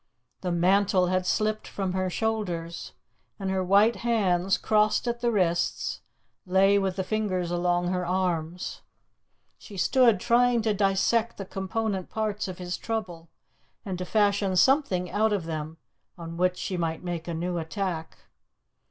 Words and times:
The 0.39 0.51
mantle 0.51 1.05
had 1.09 1.27
slipped 1.27 1.67
from 1.67 1.93
her 1.93 2.09
shoulders, 2.09 2.93
and 3.39 3.51
her 3.51 3.63
white 3.63 3.97
hands, 3.97 4.57
crossed 4.57 5.07
at 5.07 5.19
the 5.19 5.31
wrists, 5.31 6.01
lay 6.43 6.79
with 6.79 6.95
the 6.95 7.03
fingers 7.03 7.51
along 7.51 7.89
her 7.89 8.03
arms. 8.03 8.81
She 9.59 9.77
stood 9.77 10.19
trying 10.19 10.63
to 10.63 10.73
dissect 10.73 11.37
the 11.37 11.45
component 11.45 12.09
parts 12.09 12.47
of 12.47 12.57
his 12.57 12.77
trouble 12.79 13.29
and 13.85 13.95
to 13.99 14.05
fashion 14.05 14.55
something 14.55 15.11
out 15.11 15.33
of 15.33 15.45
them 15.45 15.77
on 16.17 16.35
which 16.35 16.57
she 16.57 16.77
might 16.77 17.03
make 17.03 17.27
a 17.27 17.35
new 17.35 17.59
attack. 17.59 18.17